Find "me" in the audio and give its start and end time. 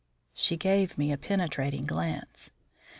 0.97-1.11